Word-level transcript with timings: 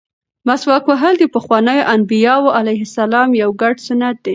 مسواک 0.47 0.83
وهل 0.87 1.15
د 1.19 1.23
پخوانیو 1.35 1.87
انبیاوو 1.95 2.53
علیهم 2.59 2.85
السلام 2.89 3.29
یو 3.41 3.49
ګډ 3.61 3.75
سنت 3.87 4.15
دی. 4.25 4.29